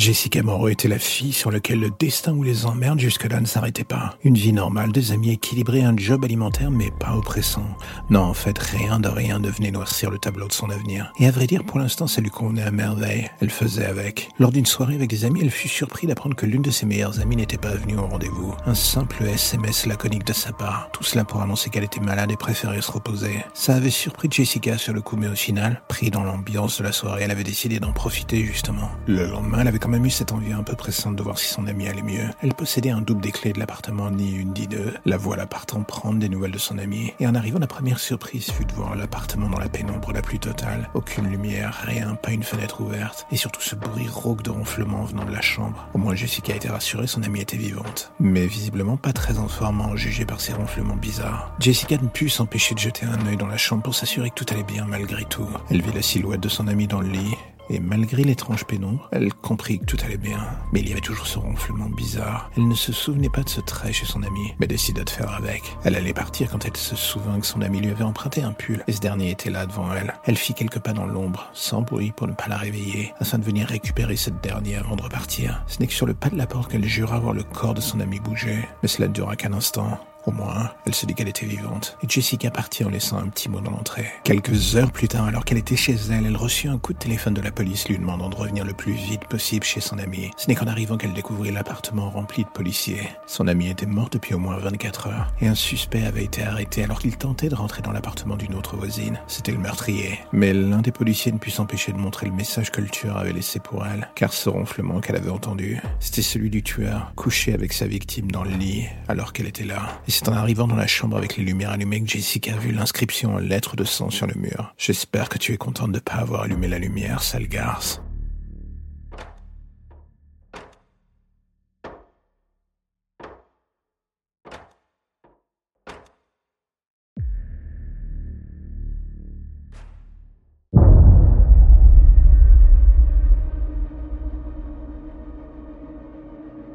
[0.00, 3.84] Jessica Moreau était la fille sur laquelle le destin ou les emmerdes jusque-là ne s'arrêtaient
[3.84, 4.16] pas.
[4.24, 7.66] Une vie normale, des amis équilibrés, un job alimentaire mais pas oppressant.
[8.08, 11.12] Non, en fait, rien de rien ne venait noircir le tableau de son avenir.
[11.18, 13.28] Et à vrai dire, pour l'instant, ça lui convenait à merveille.
[13.42, 14.30] Elle faisait avec.
[14.38, 17.20] Lors d'une soirée avec des amis, elle fut surprise d'apprendre que l'une de ses meilleures
[17.20, 18.54] amies n'était pas venue au rendez-vous.
[18.64, 20.88] Un simple SMS laconique de sa part.
[20.94, 23.44] Tout cela pour annoncer qu'elle était malade et préférait se reposer.
[23.52, 26.92] Ça avait surpris Jessica sur le coup, mais au final, pris dans l'ambiance de la
[26.92, 28.88] soirée, elle avait décidé d'en profiter justement.
[29.06, 31.88] Le lendemain, elle avait eu cette envie un peu pressante de voir si son ami
[31.88, 32.28] allait mieux.
[32.42, 34.94] Elle possédait un double des clés de l'appartement, ni une ni deux.
[35.04, 37.12] La voilà partant prendre des nouvelles de son ami.
[37.18, 40.38] Et en arrivant, la première surprise fut de voir l'appartement dans la pénombre la plus
[40.38, 40.88] totale.
[40.94, 43.26] Aucune lumière, rien, pas une fenêtre ouverte.
[43.30, 45.88] Et surtout ce bruit rauque de ronflement venant de la chambre.
[45.94, 48.12] Au moins Jessica était rassurée, son amie était vivante.
[48.20, 51.54] Mais visiblement pas très en forme, en jugé par ces ronflements bizarres.
[51.58, 54.46] Jessica ne put s'empêcher de jeter un œil dans la chambre pour s'assurer que tout
[54.52, 55.48] allait bien malgré tout.
[55.70, 57.36] Elle vit la silhouette de son ami dans le lit
[57.70, 60.40] et malgré l'étrange pénombre, elle comprit que tout allait bien.
[60.72, 62.50] Mais il y avait toujours ce ronflement bizarre.
[62.56, 65.32] Elle ne se souvenait pas de ce trait chez son ami, mais décida de faire
[65.32, 65.62] avec.
[65.84, 68.82] Elle allait partir quand elle se souvint que son ami lui avait emprunté un pull,
[68.88, 70.14] et ce dernier était là devant elle.
[70.24, 73.44] Elle fit quelques pas dans l'ombre, sans bruit pour ne pas la réveiller, afin de
[73.44, 75.62] venir récupérer cette dernière avant de repartir.
[75.68, 77.80] Ce n'est que sur le pas de la porte qu'elle jura voir le corps de
[77.80, 80.00] son ami bouger, mais cela ne dura qu'un instant.
[80.26, 81.96] Au moins, elle se dit qu'elle était vivante.
[82.02, 84.06] Et Jessica partit en laissant un petit mot dans l'entrée.
[84.24, 87.34] Quelques heures plus tard, alors qu'elle était chez elle, elle reçut un coup de téléphone
[87.34, 90.30] de la police lui demandant de revenir le plus vite possible chez son ami.
[90.36, 93.08] Ce n'est qu'en arrivant qu'elle découvrit l'appartement rempli de policiers.
[93.26, 95.32] Son ami était mort depuis au moins 24 heures.
[95.40, 98.76] Et un suspect avait été arrêté alors qu'il tentait de rentrer dans l'appartement d'une autre
[98.76, 99.18] voisine.
[99.26, 100.18] C'était le meurtrier.
[100.32, 103.32] Mais l'un des policiers ne put s'empêcher de montrer le message que le tueur avait
[103.32, 104.08] laissé pour elle.
[104.14, 108.44] Car ce ronflement qu'elle avait entendu, c'était celui du tueur, couché avec sa victime dans
[108.44, 110.00] le lit alors qu'elle était là.
[110.10, 112.72] Et c'est en arrivant dans la chambre avec les lumières allumées que Jessica a vu
[112.72, 114.74] l'inscription en lettres de sang sur le mur.
[114.76, 118.02] J'espère que tu es contente de ne pas avoir allumé la lumière, sale garce.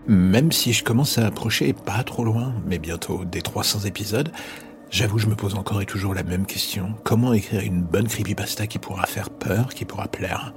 [0.08, 4.32] Même si je commence à approcher pas trop loin, mais bientôt des 300 épisodes,
[4.92, 6.94] j'avoue je me pose encore et toujours la même question.
[7.04, 10.54] Comment écrire une bonne creepypasta qui pourra faire peur, qui pourra plaire?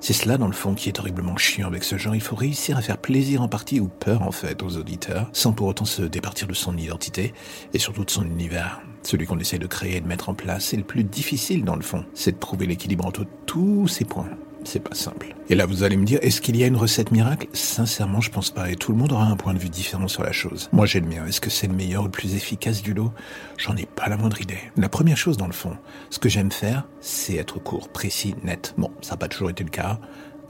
[0.00, 2.14] C'est cela, dans le fond, qui est horriblement chiant avec ce genre.
[2.14, 5.52] Il faut réussir à faire plaisir en partie ou peur, en fait, aux auditeurs, sans
[5.52, 7.34] pour autant se départir de son identité
[7.74, 8.80] et surtout de son univers.
[9.02, 11.76] Celui qu'on essaie de créer et de mettre en place, c'est le plus difficile, dans
[11.76, 12.06] le fond.
[12.14, 14.30] C'est de trouver l'équilibre entre tous ces points
[14.64, 15.34] c'est pas simple.
[15.48, 17.48] Et là, vous allez me dire, est-ce qu'il y a une recette miracle?
[17.52, 18.70] Sincèrement, je pense pas.
[18.70, 20.68] Et tout le monde aura un point de vue différent sur la chose.
[20.72, 21.26] Moi, j'ai le mien.
[21.26, 23.12] Est-ce que c'est le meilleur ou le plus efficace du lot?
[23.56, 24.58] J'en ai pas la moindre idée.
[24.76, 25.76] La première chose, dans le fond,
[26.10, 28.74] ce que j'aime faire, c'est être court, précis, net.
[28.76, 30.00] Bon, ça n'a pas toujours été le cas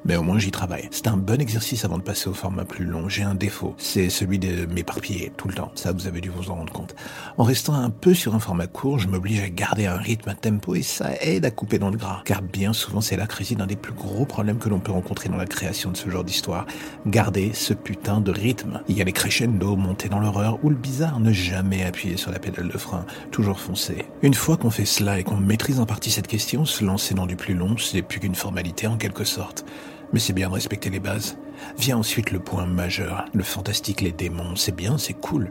[0.04, 0.88] mais au moins j'y travaille.
[0.90, 3.08] C'est un bon exercice avant de passer au format plus long.
[3.08, 5.72] J'ai un défaut, c'est celui de m'éparpiller tout le temps.
[5.74, 6.94] Ça, vous avez dû vous en rendre compte.
[7.36, 10.34] En restant un peu sur un format court, je m'oblige à garder un rythme, un
[10.34, 12.22] tempo, et ça aide à couper dans le gras.
[12.24, 14.92] Car bien souvent, c'est là que réside un des plus gros problèmes que l'on peut
[14.92, 16.66] rencontrer dans la création de ce genre d'histoire.
[17.06, 18.80] Garder ce putain de rythme.
[18.88, 22.30] Il y a les crescendo, monter dans l'horreur, ou le bizarre, ne jamais appuyer sur
[22.30, 24.04] la pédale de frein, toujours foncer.
[24.22, 27.26] Une fois qu'on fait cela et qu'on maîtrise en partie cette question, se lancer dans
[27.26, 29.64] du plus long, c'est plus qu'une formalité en quelque sorte.
[30.12, 31.36] Mais c'est bien de respecter les bases.
[31.78, 34.56] Vient ensuite le point majeur, le fantastique, les démons.
[34.56, 35.50] C'est bien, c'est cool.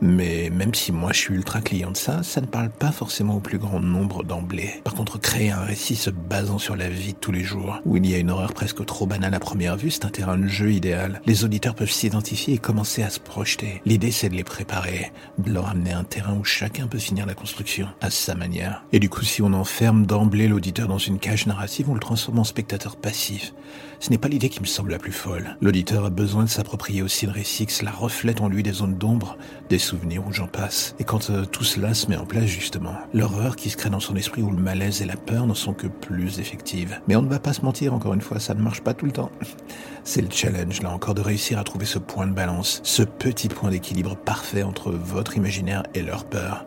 [0.00, 3.36] Mais même si moi je suis ultra client de ça, ça ne parle pas forcément
[3.36, 4.80] au plus grand nombre d'emblée.
[4.84, 7.96] Par contre, créer un récit se basant sur la vie de tous les jours, où
[7.96, 10.46] il y a une horreur presque trop banale à première vue, c'est un terrain de
[10.46, 11.20] jeu idéal.
[11.26, 13.80] Les auditeurs peuvent s'identifier et commencer à se projeter.
[13.84, 17.34] L'idée c'est de les préparer, de leur amener un terrain où chacun peut finir la
[17.34, 18.84] construction à sa manière.
[18.92, 22.38] Et du coup, si on enferme d'emblée l'auditeur dans une cage narrative, on le transforme
[22.38, 23.54] en spectateur passif.
[23.98, 25.56] Ce n'est pas l'idée qui me semble la plus folle.
[25.60, 28.96] L'auditeur a besoin de s'approprier aussi le récit, que cela reflète en lui des zones
[28.96, 29.38] d'ombre,
[29.70, 30.94] des souvenirs où j'en passe.
[30.98, 34.00] Et quand euh, tout cela se met en place justement, l'horreur qui se crée dans
[34.00, 37.00] son esprit où le malaise et la peur ne sont que plus effectives.
[37.08, 39.06] Mais on ne va pas se mentir, encore une fois, ça ne marche pas tout
[39.06, 39.30] le temps.
[40.04, 43.48] C'est le challenge, là encore, de réussir à trouver ce point de balance, ce petit
[43.48, 46.64] point d'équilibre parfait entre votre imaginaire et leur peur.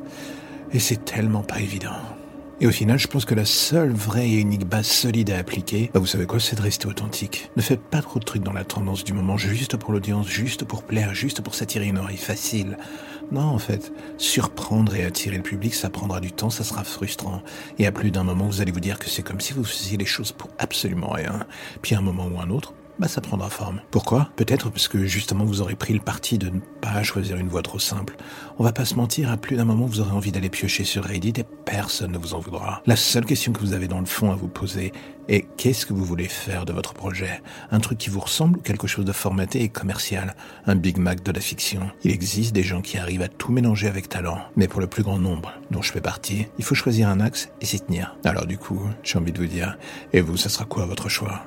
[0.71, 1.95] Et c'est tellement pas évident.
[2.61, 5.89] Et au final, je pense que la seule vraie et unique base solide à appliquer,
[5.93, 7.49] bah vous savez quoi, c'est de rester authentique.
[7.55, 10.65] Ne faites pas trop de trucs dans la tendance du moment, juste pour l'audience, juste
[10.65, 12.77] pour plaire, juste pour s'attirer une oreille facile.
[13.31, 17.43] Non, en fait, surprendre et attirer le public, ça prendra du temps, ça sera frustrant.
[17.77, 19.97] Et à plus d'un moment, vous allez vous dire que c'est comme si vous faisiez
[19.97, 21.45] les choses pour absolument rien.
[21.81, 23.81] Puis à un moment ou un autre, bah ça prendra forme.
[23.91, 24.29] Pourquoi?
[24.35, 27.61] Peut-être parce que justement vous aurez pris le parti de ne pas choisir une voie
[27.61, 28.15] trop simple.
[28.57, 31.03] On va pas se mentir, à plus d'un moment vous aurez envie d'aller piocher sur
[31.03, 32.81] Reddit et personne ne vous en voudra.
[32.85, 34.91] La seule question que vous avez dans le fond à vous poser
[35.27, 37.41] est qu'est-ce que vous voulez faire de votre projet?
[37.71, 40.35] Un truc qui vous ressemble ou quelque chose de formaté et commercial?
[40.65, 41.91] Un Big Mac de la fiction?
[42.03, 45.03] Il existe des gens qui arrivent à tout mélanger avec talent, mais pour le plus
[45.03, 48.17] grand nombre, dont je fais partie, il faut choisir un axe et s'y tenir.
[48.25, 49.77] Alors du coup, j'ai envie de vous dire,
[50.13, 51.43] et vous, ça sera quoi votre choix?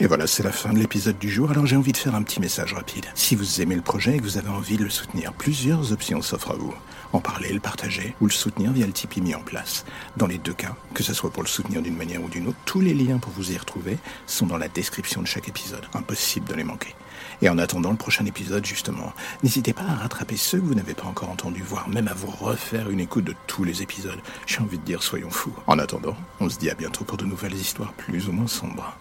[0.00, 2.24] Et voilà, c'est la fin de l'épisode du jour, alors j'ai envie de faire un
[2.24, 3.06] petit message rapide.
[3.14, 6.20] Si vous aimez le projet et que vous avez envie de le soutenir, plusieurs options
[6.20, 6.74] s'offrent à vous.
[7.12, 9.84] En parler, le partager ou le soutenir via le Tipeee mis en place.
[10.16, 12.58] Dans les deux cas, que ce soit pour le soutenir d'une manière ou d'une autre,
[12.64, 15.86] tous les liens pour vous y retrouver sont dans la description de chaque épisode.
[15.94, 16.96] Impossible de les manquer.
[17.40, 19.12] Et en attendant le prochain épisode, justement,
[19.44, 22.30] n'hésitez pas à rattraper ceux que vous n'avez pas encore entendus, voire même à vous
[22.30, 24.20] refaire une écoute de tous les épisodes.
[24.48, 25.54] J'ai envie de dire soyons fous.
[25.68, 28.96] En attendant, on se dit à bientôt pour de nouvelles histoires plus ou moins sombres.